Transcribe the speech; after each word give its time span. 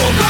Oh. 0.00 0.27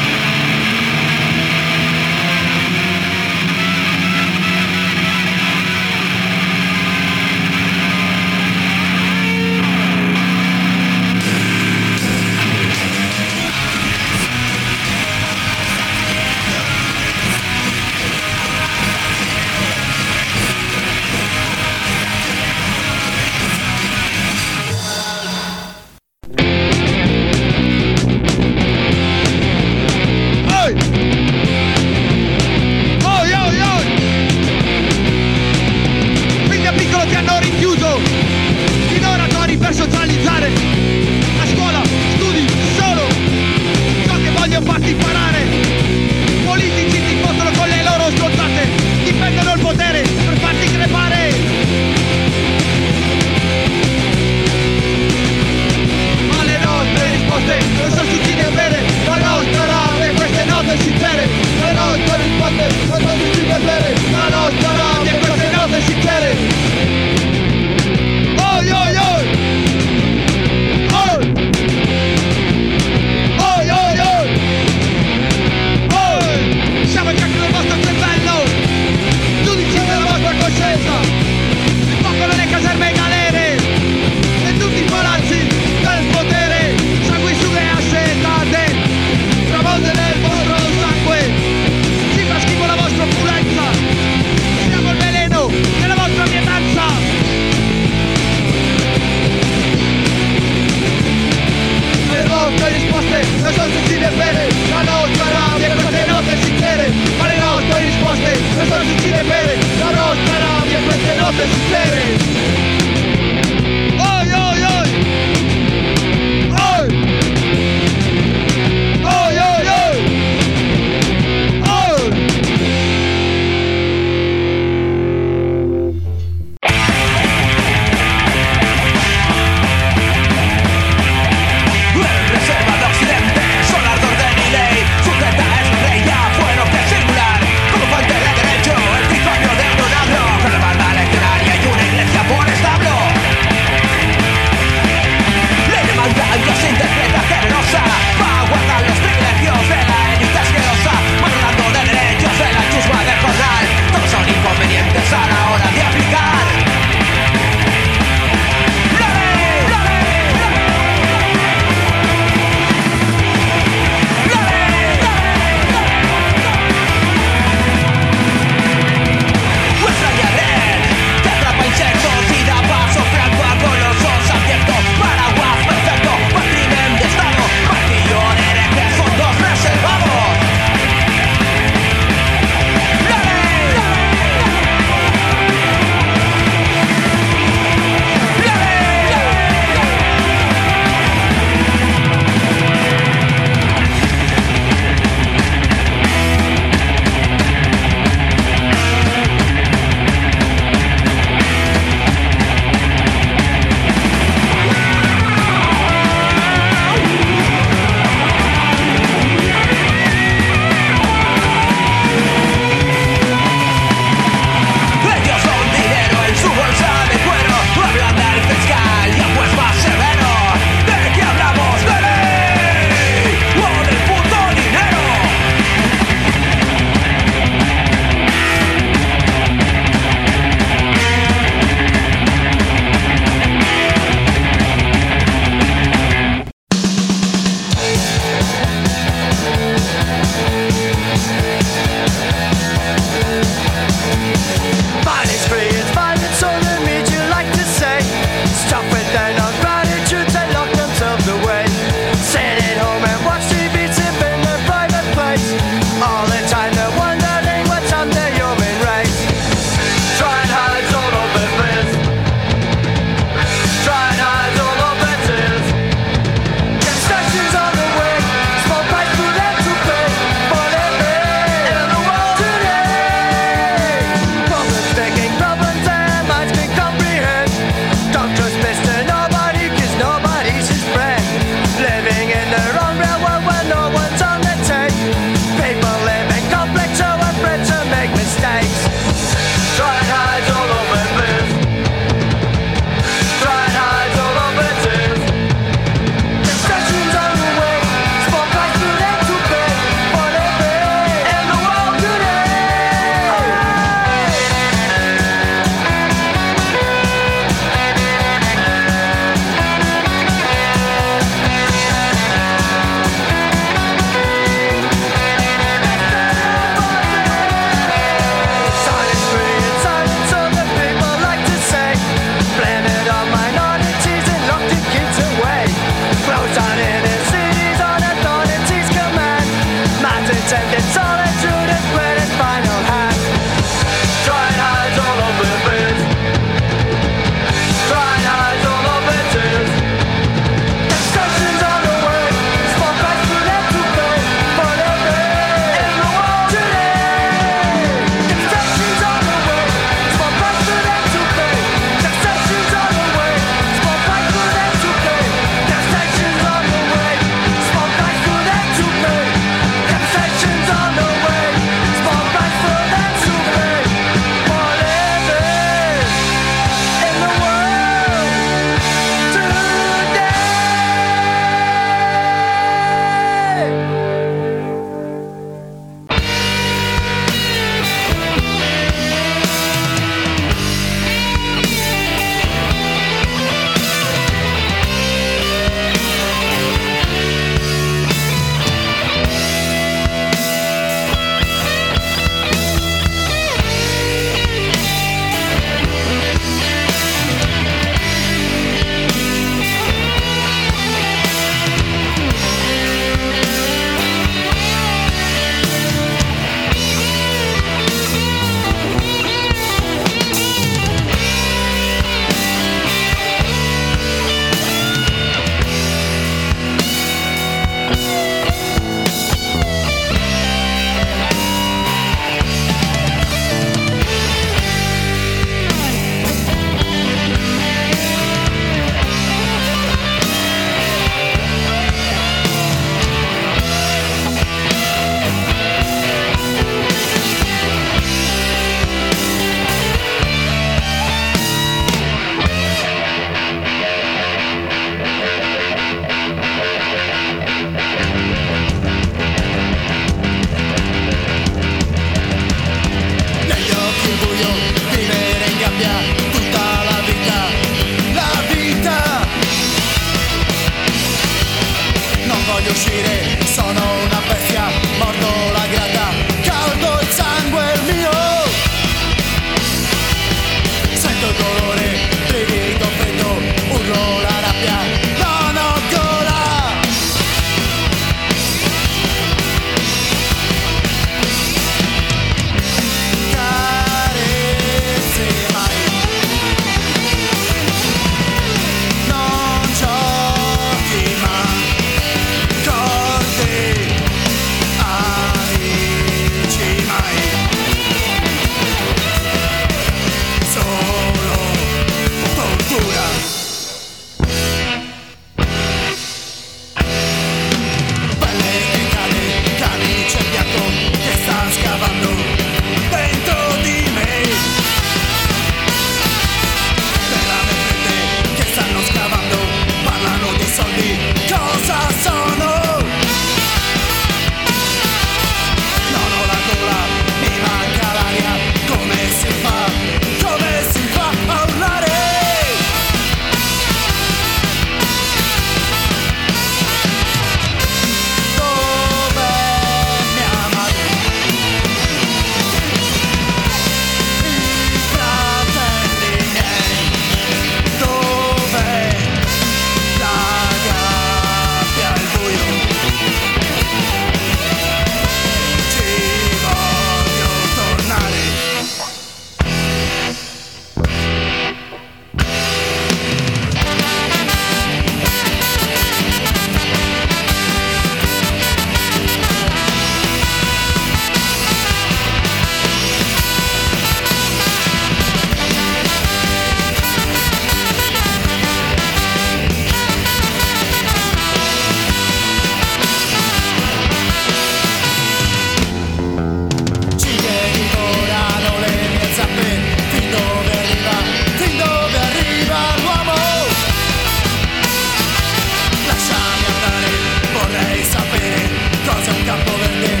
campo 599.25 599.51
verde. 599.57 600.00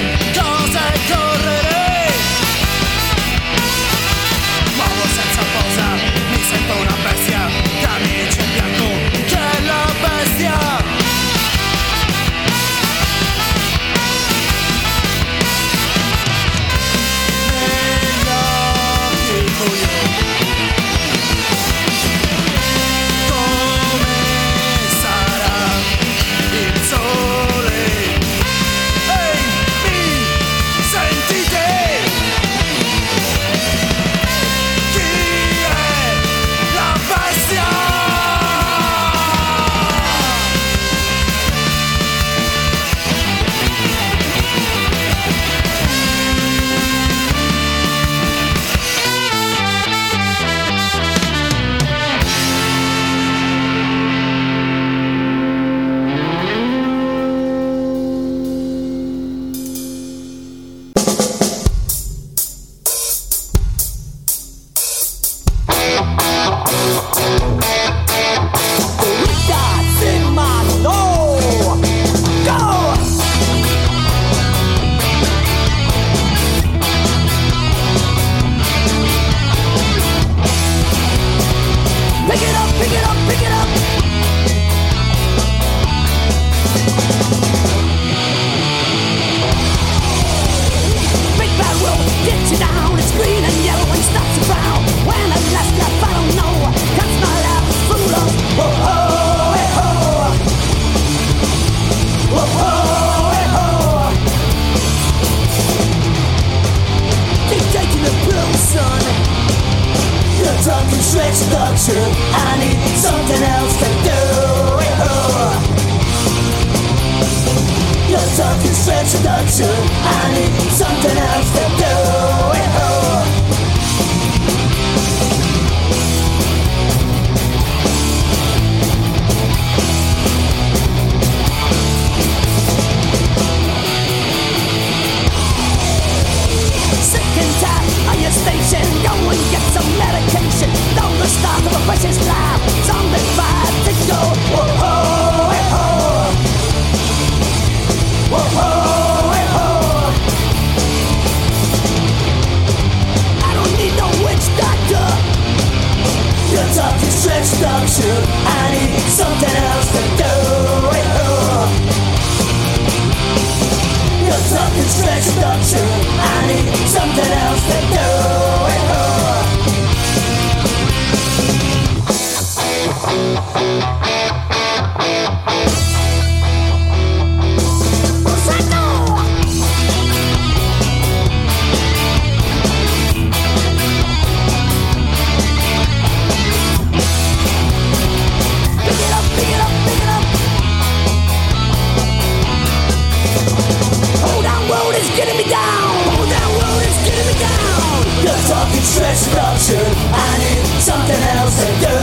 I 199.81 200.37
need 200.37 200.65
something 200.81 201.21
else 201.37 201.55
to 201.61 201.69
do. 201.81 201.97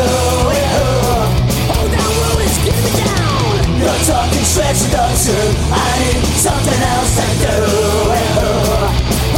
Yeah. 0.50 1.70
Oh, 1.70 1.86
world 1.86 2.40
is 2.42 2.56
getting 2.66 2.84
me 2.84 2.92
down. 2.98 3.54
You're 3.78 4.02
talking 4.02 4.46
trash 4.52 4.82
to 4.82 4.90
the. 4.90 5.04
I 5.70 5.90
need 6.02 6.24
something 6.42 6.80
else 6.94 7.12
to 7.18 7.26
do. 7.38 7.54
Yeah. 8.10 8.42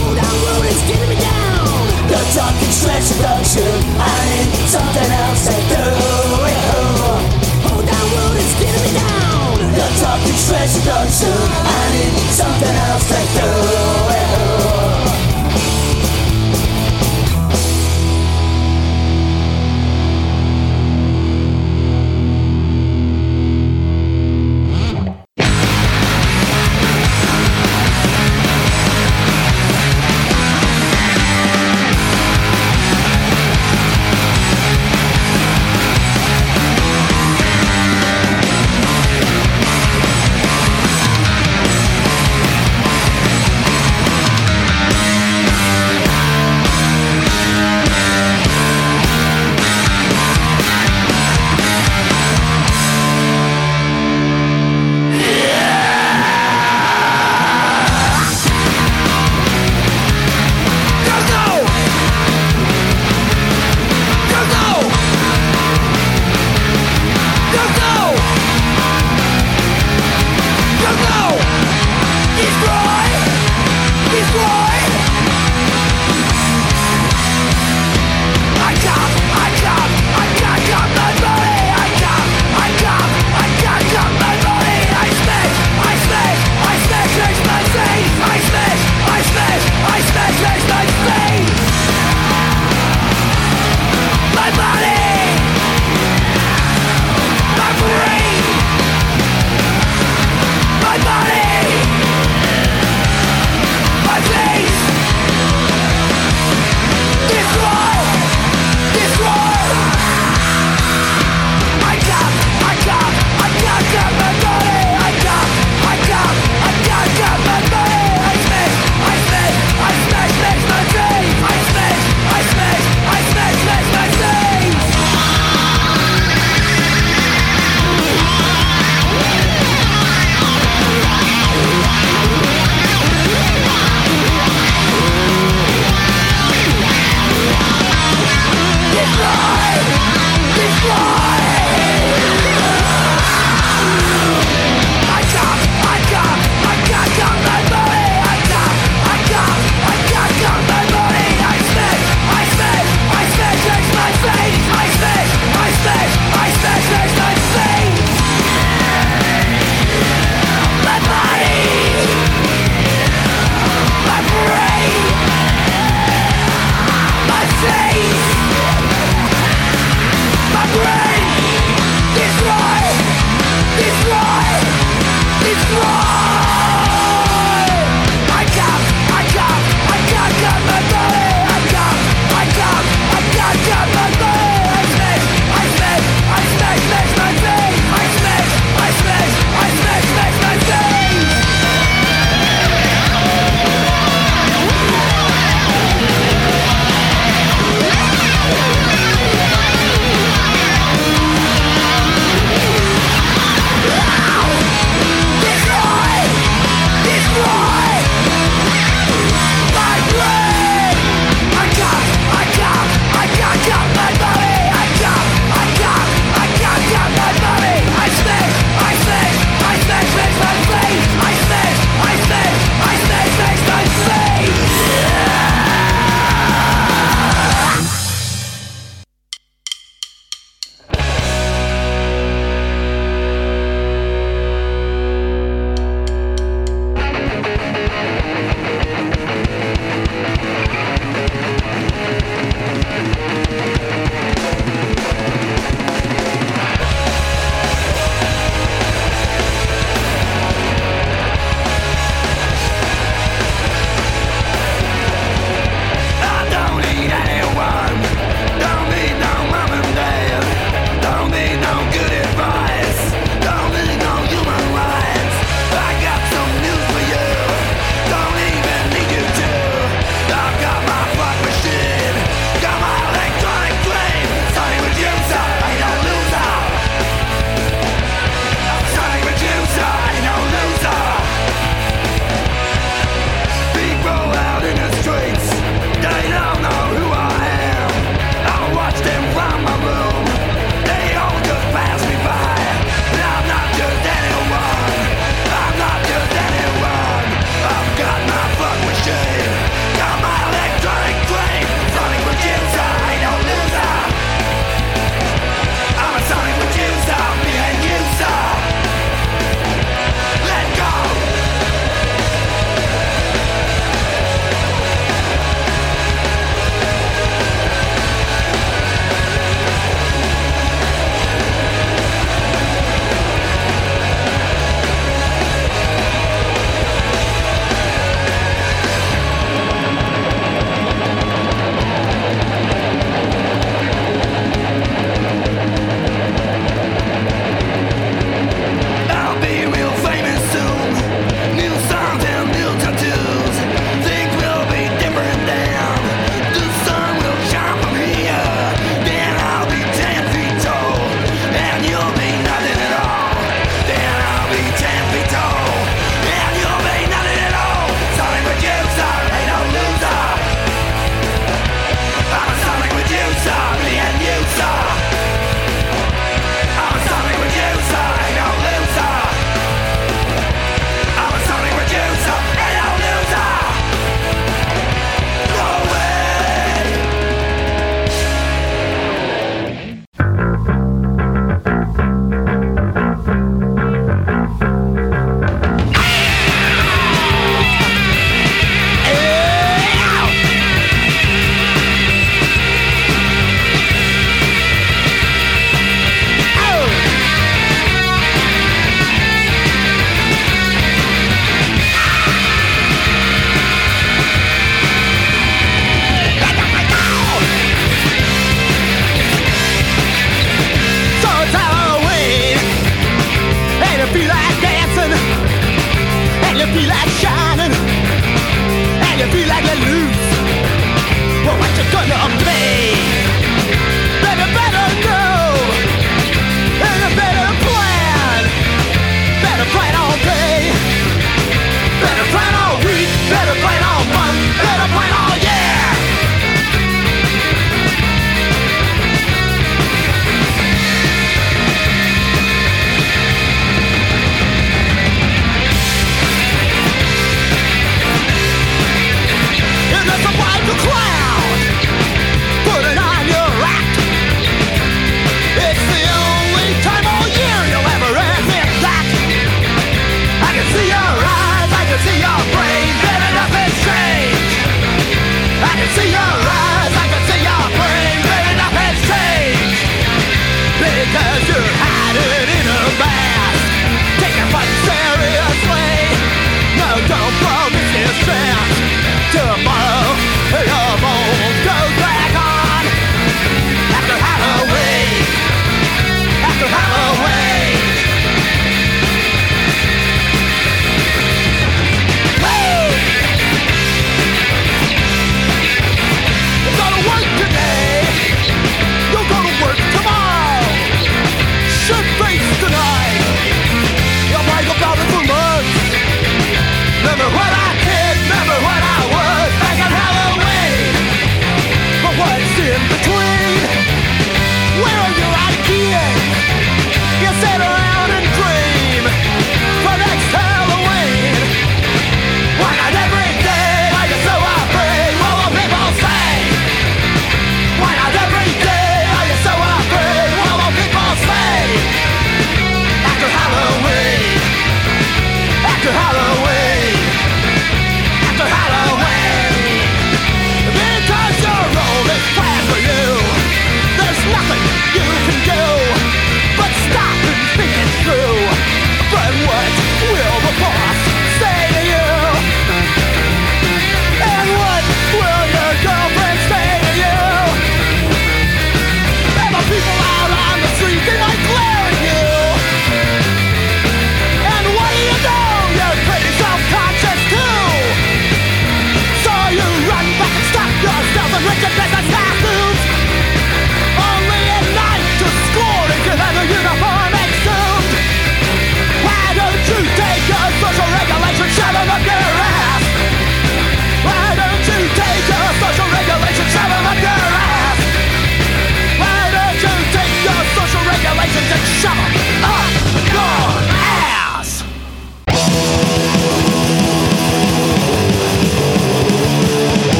Oh, 0.00 0.16
world 0.16 0.64
is 0.64 0.80
getting 0.88 1.10
me 1.12 1.18
down. 1.20 1.68
You're 2.08 2.30
talking 2.32 2.72
trash 2.80 3.12
to 3.12 3.20
the. 3.20 3.66
I 4.00 4.16
need 4.30 4.48
something 4.72 5.10
else 5.20 5.42
to 5.48 5.56
do. 5.72 5.84
Yeah. 6.48 6.80
Oh, 7.68 7.76
world 7.76 8.36
is 8.40 8.52
getting 8.56 8.84
me 8.88 8.92
down. 8.96 9.52
You're 9.76 9.96
talking 10.00 10.38
trash 10.48 10.74
to 10.74 10.80
the. 10.80 10.96
I 11.60 11.82
need 11.92 12.16
something 12.32 12.76
else 12.88 13.06
to 13.08 13.20
do. 13.36 14.19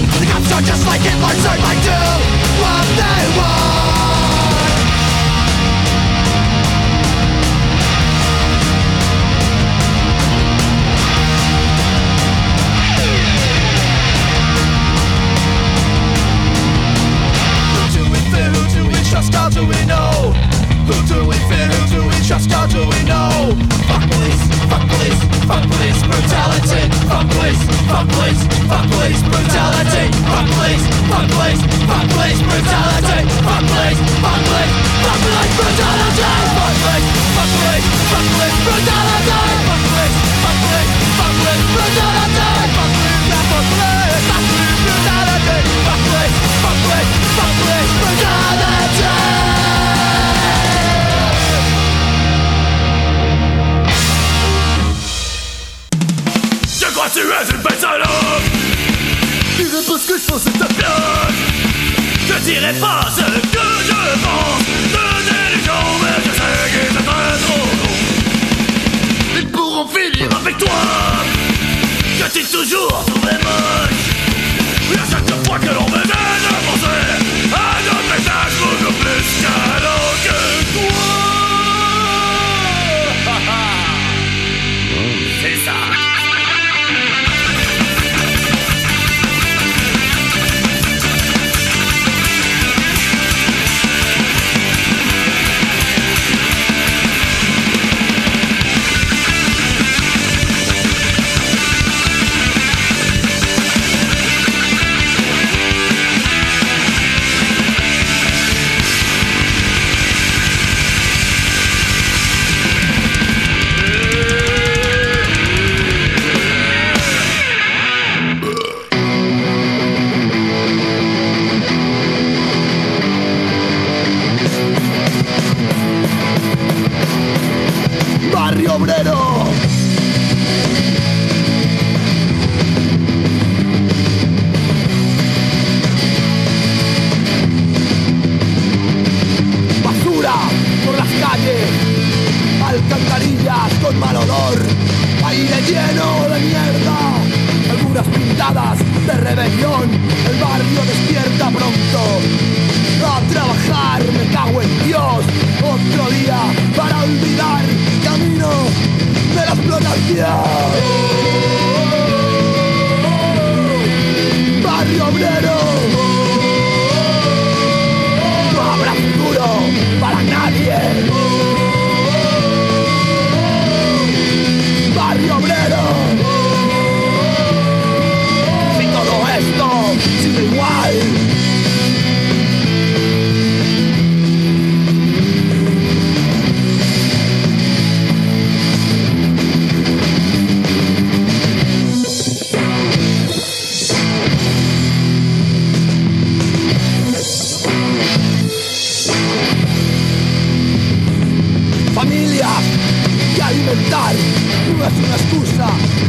The 0.00 0.26
cops 0.26 0.52
are 0.52 0.62
just 0.62 0.86
like 0.86 1.00
Hitler, 1.00 1.34
so 1.44 1.50
they 1.50 1.76
do. 1.84 1.98
What 2.60 2.86
they 2.96 3.38
want. 3.38 3.79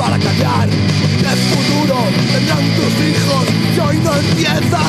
para 0.01 0.17
callar. 0.17 0.67
Es 0.67 1.39
futuro, 1.53 1.95
tendrán 2.33 2.65
tus 2.75 2.93
hijos 3.05 3.45
y 3.75 3.79
hoy 3.79 3.97
no 4.03 4.15
empieza 4.15 4.80